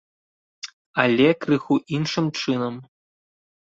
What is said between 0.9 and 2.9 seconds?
Але крыху іншым чынам.